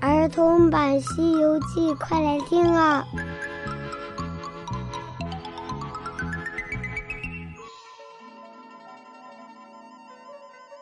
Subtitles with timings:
[0.00, 3.04] 儿童版《西游记》，快来听啊！《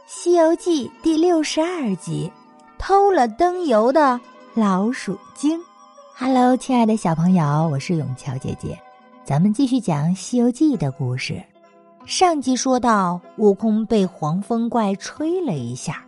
[0.06, 2.30] 西游记》第六十二集：
[2.78, 4.20] 偷了灯油的
[4.52, 5.58] 老鼠精。
[6.14, 8.78] Hello，亲爱的小朋友，我是永乔姐姐，
[9.24, 11.42] 咱们继续讲《西游记》的故事。
[12.04, 16.05] 上集说到，悟空被黄风怪吹了一下。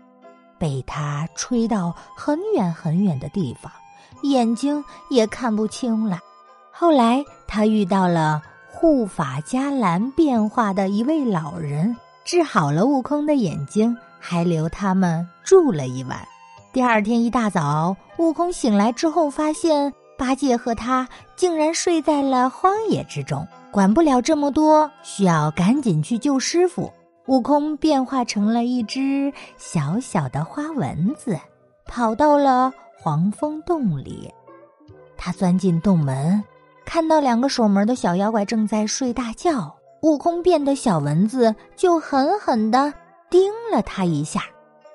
[0.59, 3.71] 被他吹到很远很远的地方，
[4.23, 6.19] 眼睛也看不清了。
[6.71, 16.19] 后来他遇到了护法伽蓝变化的一位老人，治好了悟空的眼睛，还留他们住了一晚。
[16.73, 26.93] 第二天一大早，悟空醒来之后，发现八戒和他竟然睡在了荒野之中，管不了这么多，需要赶紧去救师傅。
[27.29, 31.39] 悟空变化成了一只小小的花蚊子，
[31.85, 34.33] 跑到了黄蜂洞里。
[35.15, 36.43] 他钻进洞门，
[36.87, 39.77] 看到两个守门的小妖怪正在睡大觉。
[40.01, 42.95] 悟空变的小蚊子就狠狠地
[43.29, 44.45] 叮了他一下，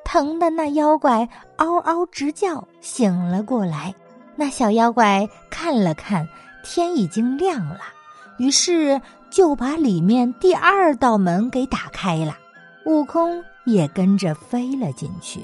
[0.03, 3.93] 疼的那妖怪嗷嗷直叫，醒了过来。
[4.35, 6.27] 那小妖怪看了看，
[6.63, 7.81] 天已经亮了，
[8.39, 8.99] 于是。
[9.33, 12.37] 就把里面第二道门给打开了，
[12.85, 15.41] 悟空也跟着飞了进去。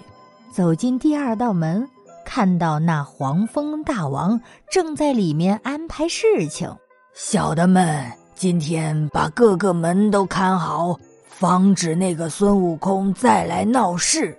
[0.52, 1.90] 走进第二道门，
[2.24, 6.72] 看到那黄蜂大王正在里面安排事情。
[7.16, 14.38] 小的们，今天把各个门都看好，防止那个孙悟空再来闹事。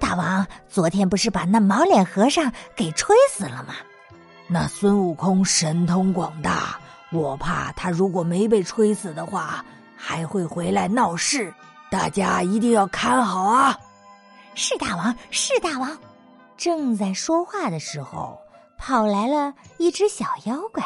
[0.00, 3.74] 大王，昨天不是把那毛脸和尚给吹死了吗？
[4.46, 6.80] 那孙悟空神通广大。
[7.10, 9.64] 我怕他如果没被吹死的话，
[9.96, 11.52] 还会回来闹事。
[11.90, 13.78] 大家一定要看好啊！
[14.54, 15.96] 是大王，是大王。
[16.56, 18.38] 正在说话的时候，
[18.76, 20.84] 跑来了一只小妖怪，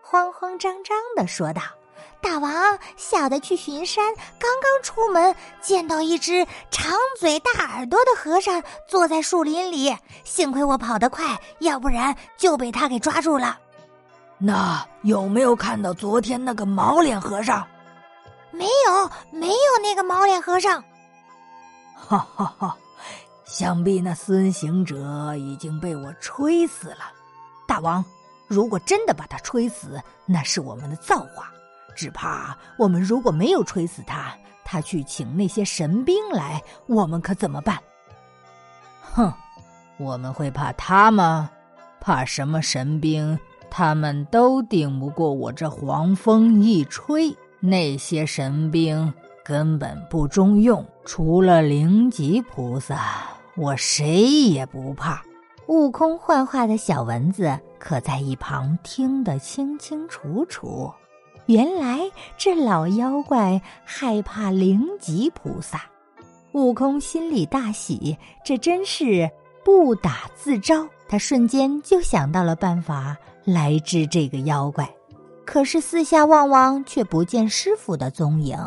[0.00, 1.60] 慌慌张张的说道
[2.22, 9.96] ：“大王，小的去巡山，刚刚出门，见到一只长嘴大耳朵的和尚坐在树林里。
[10.22, 13.58] 幸亏我跑得快，要不然就被他给抓住了。”
[14.38, 17.66] 那有没有看到昨天那个毛脸和尚？
[18.50, 20.82] 没有，没有那个毛脸和尚。
[21.94, 22.76] 哈哈哈！
[23.44, 27.12] 想必那孙行者已经被我吹死了。
[27.66, 28.04] 大王，
[28.46, 31.50] 如果真的把他吹死，那是我们的造化。
[31.96, 34.34] 只怕我们如果没有吹死他，
[34.64, 37.78] 他去请那些神兵来，我们可怎么办？
[39.00, 39.32] 哼，
[39.98, 41.48] 我们会怕他吗？
[42.00, 43.38] 怕什么神兵？
[43.76, 49.12] 他们都顶不过我这黄风一吹，那些神兵
[49.44, 53.24] 根本不中用，除了灵吉菩萨，
[53.56, 55.20] 我谁也不怕。
[55.66, 60.88] 悟空幻化的小蚊子可在一旁听得清清楚楚。
[61.46, 61.98] 原来
[62.38, 65.82] 这老妖怪害怕灵吉菩萨，
[66.52, 69.28] 悟空心里大喜，这真是
[69.64, 70.86] 不打自招。
[71.08, 73.16] 他瞬间就想到了办法。
[73.44, 74.88] 来治这个妖怪，
[75.44, 78.58] 可是四下望望却不见师傅的踪影。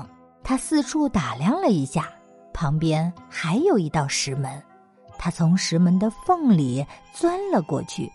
[0.44, 2.10] 他四处打量了一下，
[2.54, 4.64] 旁边还有一道石门。
[5.18, 8.10] 他从石门的缝里钻了过去，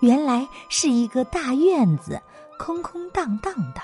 [0.00, 2.20] 原来是一个大院子，
[2.58, 3.80] 空空荡荡的。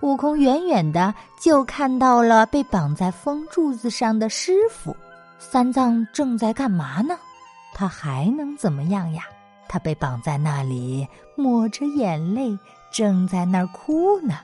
[0.00, 4.96] 悟空远远的就看到了被绑在风柱子上的师傅。
[5.38, 7.16] 三藏正在干嘛呢？
[7.74, 9.24] 他还能怎么样呀？
[9.74, 11.04] 他被绑在那里，
[11.34, 12.56] 抹着眼泪，
[12.92, 14.36] 正在那儿哭呢。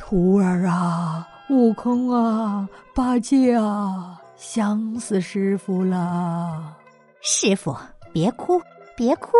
[0.00, 6.74] 徒儿啊，悟空啊，八戒啊，想死师傅了。
[7.20, 7.72] 师傅，
[8.12, 8.60] 别哭，
[8.96, 9.34] 别哭。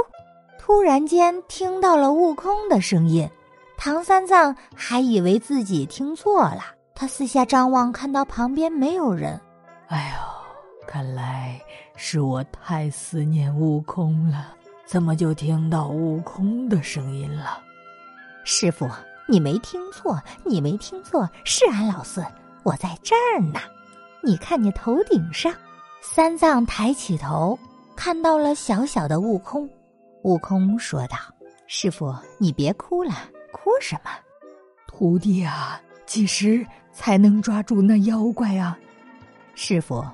[0.57, 3.29] 突然间听到了悟空的声音，
[3.77, 6.63] 唐三藏还以为自己听错了。
[6.95, 9.41] 他四下张望，看到旁边没有人。
[9.89, 11.61] 哎呦，看来
[11.97, 14.55] 是我太思念悟空了。
[14.87, 17.59] 怎么就听到悟空的声音了？
[18.45, 18.89] 师傅，
[19.27, 22.25] 你没听错，你没听错，是俺老孙，
[22.63, 23.59] 我在这儿呢。
[24.23, 25.53] 你看你头顶上，
[26.03, 27.59] 三藏抬起头，
[27.97, 29.69] 看到了小小的悟空。
[30.23, 31.17] 悟空说道
[31.67, 33.13] ：“师傅，你别哭了，
[33.53, 34.11] 哭什么？
[34.87, 38.79] 徒弟啊，几时才能抓住那妖怪啊？
[39.55, 40.05] 师傅，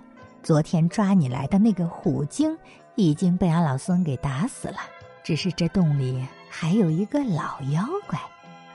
[0.42, 2.56] 昨天抓你来的那个虎精。”
[2.96, 4.78] 已经被俺老孙给打死了，
[5.22, 8.18] 只是这洞里还有一个老妖怪，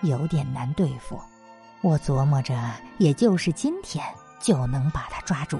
[0.01, 1.19] 有点难对付。
[1.81, 2.55] 我琢磨着，
[2.97, 4.03] 也就是今天
[4.39, 5.59] 就能把他抓住。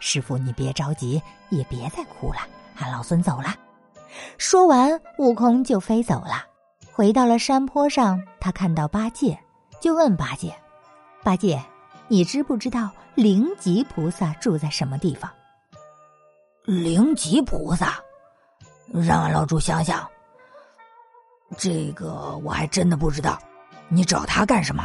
[0.00, 1.20] 师傅，你别着急，
[1.50, 2.38] 也别再哭了，
[2.76, 3.54] 俺老孙走了。
[4.38, 6.44] 说完，悟空就飞走了。
[6.92, 9.38] 回到了山坡上，他看到八戒，
[9.80, 10.54] 就问八戒
[11.22, 11.62] ：“八戒，
[12.08, 15.30] 你知不知道灵吉菩萨住在什么地方？”
[16.66, 17.96] 灵吉菩萨，
[18.92, 20.04] 让俺老猪想想。
[21.56, 23.38] 这个我还真的不知道，
[23.88, 24.82] 你找他干什么？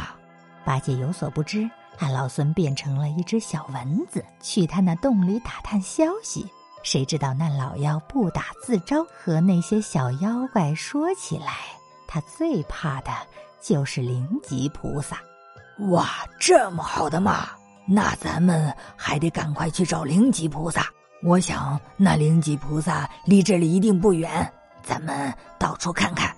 [0.64, 1.68] 八戒有所不知，
[1.98, 6.48] 俺老孙变成了一只小蚊子，去他那洞里打探消息。
[6.84, 11.52] 谁知道那老妖不打自招，和那些小妖怪说起来，
[12.06, 13.10] 他最怕的
[13.60, 15.20] 就是灵吉菩萨。
[15.90, 16.08] 哇，
[16.38, 17.48] 这么好的嘛！
[17.86, 20.86] 那咱们还得赶快去找灵吉菩萨。
[21.24, 24.52] 我想那灵吉菩萨离这里一定不远，
[24.82, 26.34] 咱们到处看看。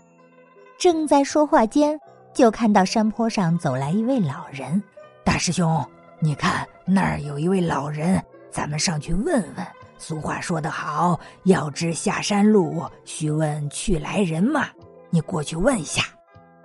[0.79, 1.99] 正在说话间，
[2.35, 4.83] 就看到山坡上走来一位老人。
[5.25, 5.83] 大师兄，
[6.21, 9.67] 你看那儿有一位老人，咱们上去问问。
[9.97, 14.69] 俗话说得好，要知下山路，须问去来人嘛。
[15.09, 16.03] 你过去问一下。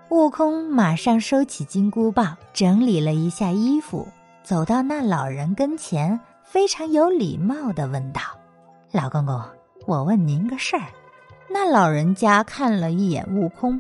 [0.09, 4.05] 悟空马上收起金箍棒，整理了一下衣服，
[4.43, 6.19] 走到那老人跟前，
[6.51, 8.19] 非常有礼貌的问道
[8.91, 9.39] ：“老公公，
[9.85, 10.87] 我问您个事儿。”
[11.47, 13.79] 那老人家看了一眼悟空。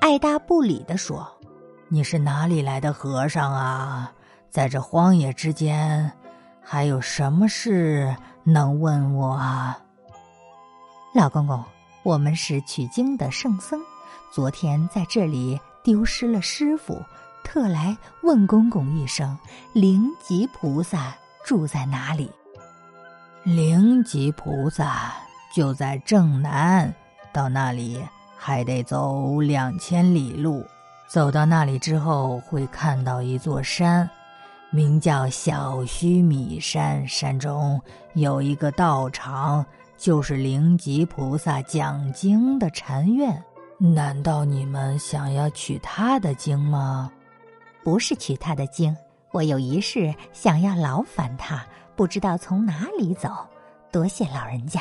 [0.00, 1.30] 爱答不理的说
[1.88, 4.10] ：“你是哪里来的和尚啊？
[4.48, 6.10] 在这荒野之间，
[6.62, 9.78] 还有什么事能问我啊？”
[11.12, 11.62] 老公公，
[12.02, 13.78] 我们是取经的圣僧，
[14.30, 16.98] 昨天在这里丢失了师傅，
[17.44, 19.38] 特来问公公一声：
[19.74, 21.14] 灵吉菩萨
[21.46, 22.28] 住在哪里？
[23.44, 25.14] 灵吉菩萨
[25.54, 26.92] 就在正南，
[27.32, 28.02] 到那里。
[28.36, 30.64] 还得走两千里路，
[31.08, 34.08] 走到那里之后会看到一座山，
[34.70, 37.06] 名叫小须弥山。
[37.06, 37.80] 山中
[38.14, 39.64] 有一个道场，
[39.96, 43.40] 就是灵吉菩萨讲经的禅院。
[43.78, 47.10] 难道你们想要取他的经吗？
[47.84, 48.94] 不是取他的经，
[49.36, 51.62] 我有一事想要劳烦他，
[51.94, 53.28] 不知道从哪里走。
[53.92, 54.80] 多谢老人家。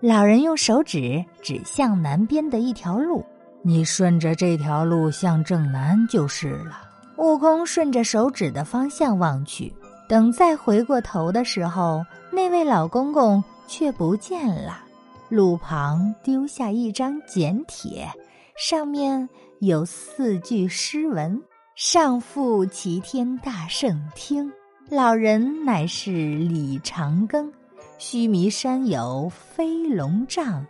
[0.00, 3.22] 老人用手指指向南边的一条路，
[3.60, 6.88] 你顺着这条路向正南就是了。
[7.18, 9.70] 悟空顺着手指的方向望去，
[10.08, 12.02] 等再回过头的时候，
[12.32, 14.82] 那位老公公却不见了。
[15.28, 18.08] 路旁丢下一张简帖，
[18.56, 19.28] 上面
[19.60, 21.38] 有四句诗文
[21.76, 24.50] ：“上复齐天大圣听，
[24.88, 27.52] 老人乃是李长庚。”
[28.00, 30.64] 须弥山有飞龙杖，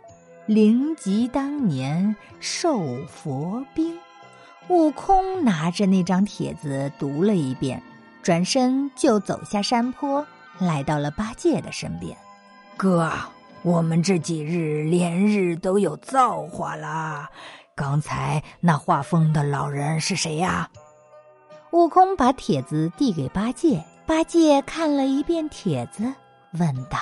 [0.45, 3.97] 灵吉当年受佛兵。
[4.67, 7.81] 悟空拿着那张帖子读了一遍，
[8.21, 10.27] 转身就走下山坡，
[10.59, 12.17] 来到了八戒的身边。
[12.75, 13.09] 哥，
[13.61, 17.29] 我们这几日连日都有造化了。
[17.75, 20.69] 刚才那画风的老人是谁呀？
[21.77, 26.11] 悟空把帖子递给八戒，八戒看了一遍帖子，
[26.53, 26.97] 问道。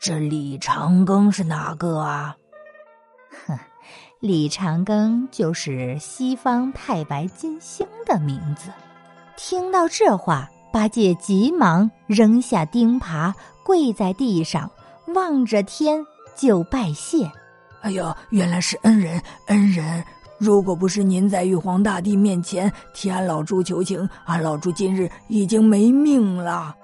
[0.00, 2.36] 这李长庚是哪个啊？
[3.46, 3.56] 哼，
[4.18, 8.72] 李长庚就是西方太白金星的名字。
[9.36, 14.68] 听到这话，八戒急忙扔下钉耙，跪在地上，
[15.14, 16.04] 望着天
[16.34, 17.30] 就拜谢。
[17.82, 20.04] 哎呦，原来是恩人，恩人！
[20.38, 26.74] 如果不是您在玉皇大帝面前替俺老猪求情，俺老猪今日已经没命了。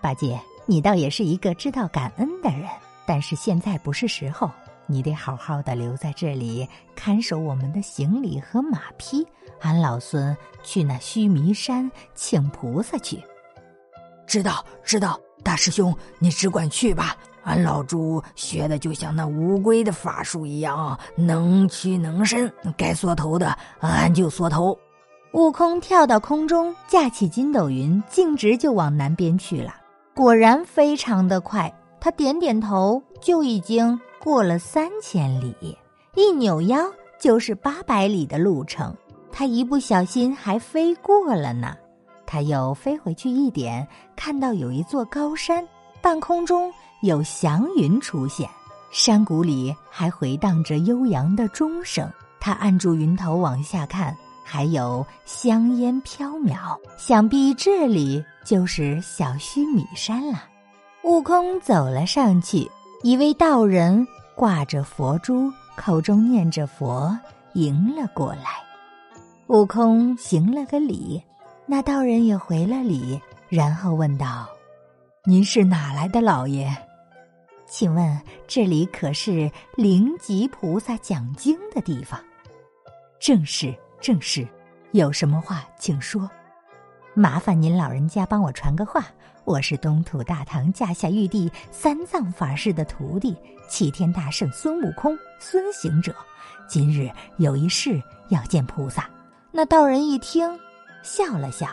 [0.00, 0.40] 八戒。
[0.64, 2.68] 你倒也是一个知道感恩的人，
[3.04, 4.48] 但是现在不是时候，
[4.86, 9.26] 你得好好的留在这里看守我们的行李和马匹。
[9.60, 13.20] 俺老孙去那须弥山请菩萨去。
[14.24, 17.16] 知道，知道，大师兄，你只管去吧。
[17.44, 24.78] 俺老猪学的就像那乌龟的法术一样，能屈能伸，该缩头的俺就缩头。
[25.32, 29.74] 悟空跳到空中，架起筋斗云，径直就往南边去了。
[30.14, 35.78] 果然非常的快，他点点头，就已经过了三千里，
[36.14, 36.84] 一扭腰
[37.18, 38.94] 就是八百里的路程。
[39.32, 41.74] 他一不小心还飞过了呢。
[42.26, 45.66] 他又飞回去一点，看到有一座高山，
[46.02, 46.70] 半空中
[47.02, 48.48] 有祥云出现，
[48.90, 52.10] 山谷里还回荡着悠扬的钟声。
[52.40, 54.16] 他按住云头往下看。
[54.44, 60.42] 还有香烟飘渺，想必这里就是小须弥山了。
[61.04, 62.68] 悟空走了上去，
[63.02, 67.16] 一位道人挂着佛珠，口中念着佛，
[67.54, 68.60] 迎了过来。
[69.46, 71.22] 悟空行了个礼，
[71.64, 73.18] 那道人也回了礼，
[73.48, 74.46] 然后问道
[75.24, 76.70] ：“您是哪来的老爷？”
[77.72, 82.22] 请问这里可是灵吉菩萨讲经的地方？
[83.18, 84.46] 正是，正是。
[84.90, 86.30] 有什么话请说。
[87.14, 89.06] 麻烦您老人家帮我传个话。
[89.44, 93.34] 我是东土大唐驾下玉帝三藏法师的徒弟，
[93.70, 96.14] 齐天大圣孙悟空，孙行者。
[96.68, 99.08] 今日有一事要见菩萨。
[99.50, 100.46] 那道人一听，
[101.02, 101.68] 笑了笑：“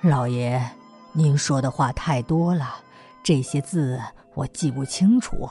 [0.00, 0.64] 老爷，
[1.10, 2.76] 您说的话太多了，
[3.24, 4.00] 这些字
[4.34, 5.50] 我记不清楚。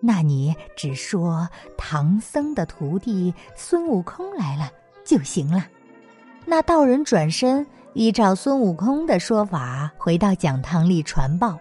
[0.00, 4.70] 那你只说唐僧的徒弟孙悟空来了
[5.04, 5.66] 就行了。”
[6.46, 7.66] 那道人转身。
[7.92, 11.58] 依照孙悟空的说法，回到讲堂里传报。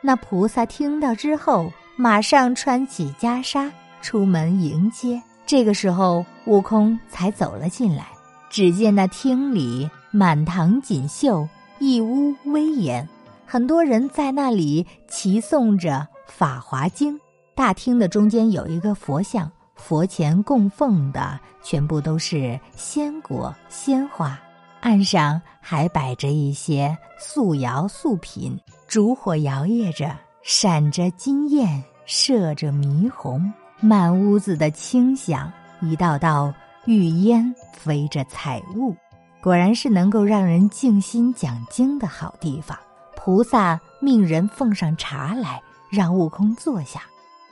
[0.00, 3.70] 那菩萨听到之后，马上穿起袈裟，
[4.02, 5.22] 出门迎接。
[5.46, 8.08] 这个时候，悟空才走了进来。
[8.50, 11.48] 只见那厅里满堂锦绣，
[11.78, 13.08] 一屋威严，
[13.50, 17.14] 很多人在那里齐诵着《法华经》。
[17.54, 24.38] 大厅的中间有一个佛像，佛前供奉的全部都是鲜果鲜花。
[24.82, 28.54] 岸上还摆着一些素肴素品，
[28.86, 33.50] 烛火摇曳着，闪着金焰，射着霓虹，
[33.80, 35.50] 满屋子的清香，
[35.80, 36.52] 一道道
[36.84, 38.94] 玉烟飞着彩雾，
[39.40, 42.78] 果然是能够让人静心讲经的好地方。
[43.20, 45.60] 菩萨命人奉上茶来，
[45.90, 47.02] 让悟空坐下。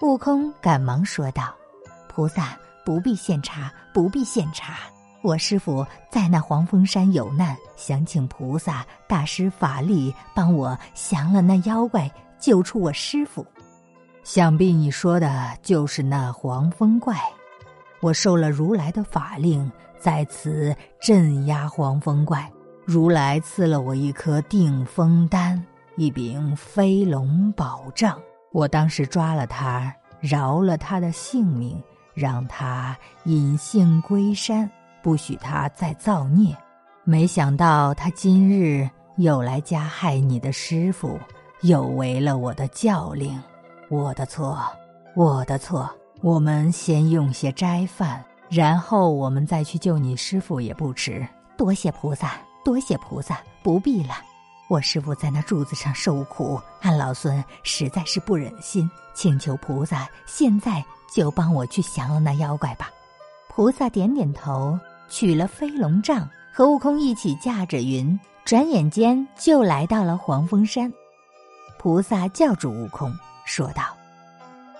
[0.01, 1.53] 悟空赶忙说道
[2.09, 4.79] ：“菩萨不必献茶，不必献茶。”
[5.23, 12.09] 我师傅在那黄风山有难，想请菩萨大师法力帮我降了那妖怪，
[12.39, 13.45] 救出我师傅。
[14.23, 17.17] 想必你说的就是那黄风怪。
[18.01, 22.49] 我受了如来的法令，在此镇压黄风怪。
[22.87, 25.61] 如来赐了我一颗定风丹，
[25.97, 28.17] 一柄飞龙宝杖。
[28.53, 31.83] 我当时抓了他，饶了他的性命，
[32.15, 34.71] 让他隐姓归山。
[35.03, 36.57] 不许他再造孽，
[37.03, 41.19] 没想到他今日又来加害你的师傅，
[41.63, 43.37] 又违了我的教令，
[43.89, 44.63] 我的错，
[45.17, 45.91] 我的错。
[46.23, 51.27] 我们先用些斋饭，然后我们再去救你师傅也不迟。
[51.57, 52.35] 多谢菩萨，
[52.67, 54.17] 多谢菩萨，不必了。
[54.67, 62.91] 我师傅在那柱子上受苦，俺老孙实在是不忍心，请求菩萨现在就帮我去降了那妖怪吧。
[63.49, 64.77] 菩萨点点头。
[65.09, 70.93] 取了飞龙杖，和悟空一起驾着云，转眼间就来到了黄风山。
[71.79, 73.85] 菩萨叫住悟空，说道：“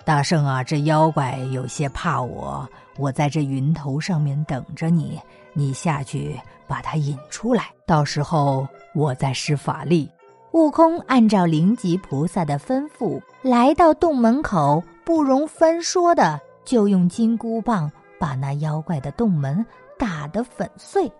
[0.07, 2.65] 大圣啊，这妖怪有些怕我，
[2.97, 5.21] 我在这云头上面等着你，
[5.53, 10.09] 你下去把他引出来，到时候我再施法力。”
[10.55, 19.67] 悟空按照灵吉菩萨的吩咐，来到洞门口，不容分说的就用金箍棒把那妖怪的洞门。
[19.99, 21.11] 打得粉碎！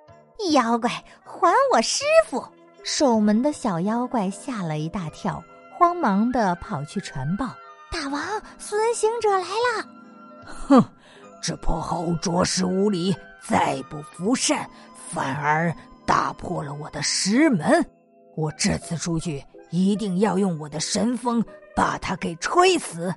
[0.53, 0.91] 妖怪，
[1.25, 2.47] 还我师傅！
[2.85, 5.43] 守门的小妖怪吓了一大跳，
[5.77, 7.49] 慌忙的跑去传报
[7.91, 8.23] ：“大王，
[8.59, 9.87] 孙行者来了！”
[10.45, 10.85] 哼，
[11.43, 13.15] 这泼猴着实无礼，
[13.47, 14.69] 再不服善，
[15.11, 15.75] 反而
[16.05, 17.85] 打破了我的石门。
[18.37, 23.15] 我这次出去，一定要用我的神风把他给吹死。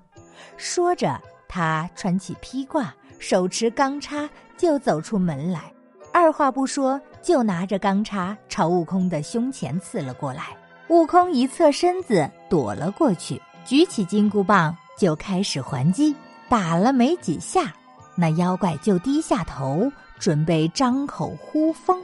[0.58, 2.94] 说着，他穿起披挂。
[3.20, 5.74] 手持钢叉就走出门来，
[6.14, 10.56] 二话不说就拿着钢叉朝悟空的胸前刺了过来。
[10.88, 16.16] 悟空一侧身子躲了过去，举起金箍棒就开始还击。
[16.50, 17.72] 打了没几下，
[18.16, 22.02] 那妖怪就低下头准备张口呼风。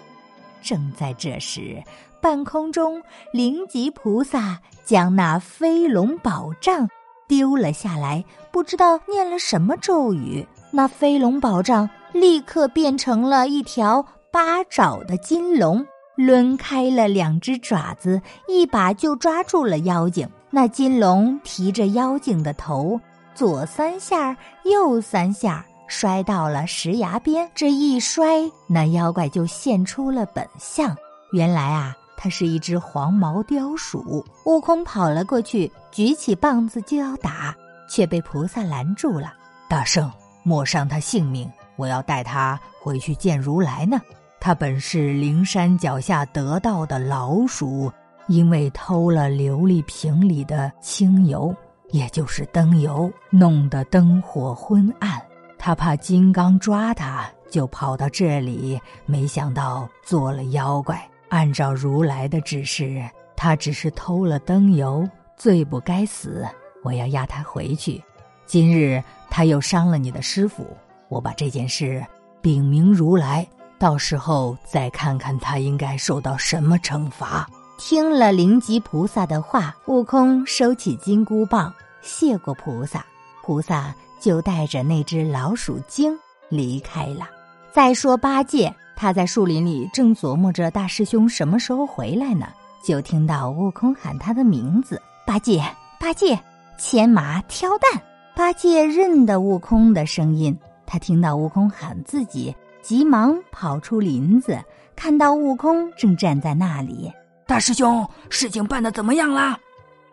[0.61, 1.83] 正在这时，
[2.21, 3.01] 半空中
[3.33, 6.87] 灵吉菩萨将那飞龙宝杖
[7.27, 10.47] 丢了下来，不知道念了什么咒语。
[10.69, 15.83] 那飞龙宝杖立刻变成了一条八爪的金龙，
[16.15, 20.29] 抡开了两只爪子，一把就抓住了妖精。
[20.55, 22.97] 那金龙提着妖精的头，
[23.33, 27.51] 左三下，右三下，摔到了石崖边。
[27.53, 30.95] 这一摔，那妖怪就现出了本相。
[31.33, 34.25] 原来啊，它是一只黄毛雕鼠。
[34.45, 37.53] 悟空跑了过去，举起棒子就要打，
[37.89, 39.33] 却被菩萨拦住了。
[39.67, 40.09] 大圣。
[40.43, 43.99] 莫伤他性命，我要带他回去见如来呢。
[44.39, 47.91] 他本是灵山脚下得道的老鼠，
[48.27, 51.55] 因为偷了琉璃瓶里的清油，
[51.91, 55.21] 也就是灯油，弄得灯火昏暗。
[55.57, 61.07] 他怕金刚抓他，就跑到这里，没想到做了妖怪。
[61.29, 63.03] 按照如来的指示，
[63.35, 66.45] 他只是偷了灯油，罪不该死。
[66.83, 68.01] 我要押他回去。
[68.45, 70.65] 今日他又伤了你的师傅，
[71.09, 72.05] 我把这件事
[72.41, 73.47] 禀明如来，
[73.79, 77.49] 到时候再看看他应该受到什么惩罚。
[77.77, 83.05] 听了灵吉菩萨的话，悟空收起金箍棒，谢过菩萨，
[83.43, 86.17] 菩萨就带着那只老鼠精
[86.49, 87.27] 离开了。
[87.71, 92.47] 再说八戒，他在树林里正琢磨着大师兄什么时候回来呢，
[92.83, 95.61] 就听到悟空喊他的名字：“八戒，
[95.99, 96.39] 八戒，
[96.77, 98.01] 牵马挑担。”
[98.35, 104.59] 八戒认得悟空的声音，他听到悟空喊自己，急忙跑出林子，
[104.95, 107.11] 看到悟空正站在那里。
[107.47, 109.57] 大师兄，事情办得怎么样了？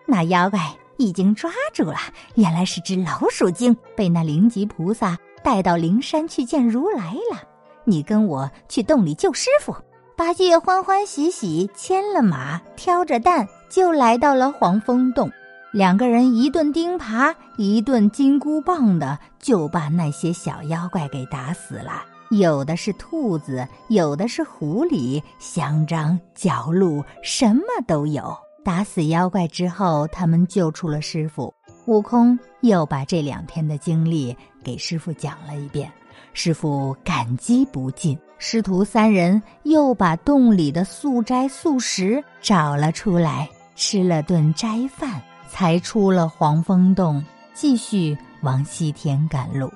[0.07, 0.61] 那妖怪
[0.99, 1.97] 已经抓住了，
[2.35, 7.43] 原来是只老鼠精，被那灵吉菩萨带到灵山去见如来了。
[7.85, 9.75] 你跟我去洞里救师傅。
[10.15, 15.33] 八戒欢欢喜喜牵了马，挑着担就来到了黄风洞。
[15.73, 22.05] 两个人一顿钉耙，一顿金箍棒的，就把那些小妖怪给打死了。
[22.33, 28.35] 有的是兔子，有的是狐狸，香樟、角鹿，什么都有。
[28.65, 31.53] 打死妖怪之后，他们救出了师傅。
[31.85, 34.35] 悟空又把这两天的经历
[34.65, 35.93] 给师傅讲了一遍，
[36.33, 38.19] 师傅感激不尽。
[38.39, 43.47] 师徒三人又把洞里的素斋素食找了出来，
[43.77, 45.21] 吃了顿斋饭，
[45.51, 47.23] 才出了黄风洞，
[47.53, 49.71] 继续往西天赶路。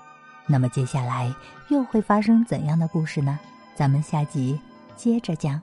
[0.48, 1.30] 那么接下来
[1.68, 3.38] 又会发生怎样的故事呢？
[3.75, 4.61] 咱们下集
[4.96, 5.61] 接着讲。